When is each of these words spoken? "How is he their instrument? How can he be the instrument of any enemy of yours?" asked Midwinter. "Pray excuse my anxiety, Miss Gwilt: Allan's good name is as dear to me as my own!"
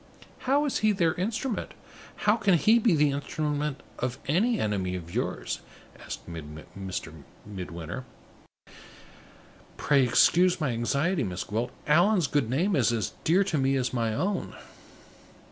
"How 0.49 0.65
is 0.65 0.79
he 0.79 0.93
their 0.93 1.13
instrument? 1.13 1.75
How 2.25 2.35
can 2.35 2.55
he 2.55 2.79
be 2.79 2.95
the 2.95 3.11
instrument 3.11 3.83
of 3.99 4.17
any 4.27 4.59
enemy 4.59 4.95
of 4.95 5.13
yours?" 5.13 5.59
asked 6.03 6.27
Midwinter. 6.27 8.05
"Pray 9.77 10.01
excuse 10.03 10.59
my 10.59 10.71
anxiety, 10.71 11.23
Miss 11.23 11.43
Gwilt: 11.43 11.69
Allan's 11.85 12.25
good 12.25 12.49
name 12.49 12.75
is 12.75 12.91
as 12.91 13.13
dear 13.23 13.43
to 13.43 13.59
me 13.59 13.75
as 13.75 13.93
my 13.93 14.11
own!" 14.15 14.55